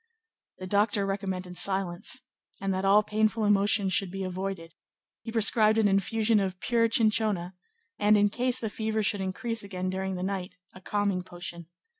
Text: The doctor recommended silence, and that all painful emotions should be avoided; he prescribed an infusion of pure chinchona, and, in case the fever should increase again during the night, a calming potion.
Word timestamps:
The 0.57 0.65
doctor 0.65 1.05
recommended 1.05 1.57
silence, 1.57 2.21
and 2.59 2.73
that 2.73 2.85
all 2.85 3.03
painful 3.03 3.45
emotions 3.45 3.93
should 3.93 4.09
be 4.09 4.23
avoided; 4.23 4.73
he 5.21 5.31
prescribed 5.31 5.77
an 5.77 5.87
infusion 5.87 6.39
of 6.39 6.59
pure 6.59 6.89
chinchona, 6.89 7.53
and, 7.99 8.17
in 8.17 8.29
case 8.29 8.57
the 8.57 8.69
fever 8.71 9.03
should 9.03 9.21
increase 9.21 9.61
again 9.61 9.91
during 9.91 10.15
the 10.15 10.23
night, 10.23 10.55
a 10.73 10.81
calming 10.81 11.21
potion. 11.21 11.67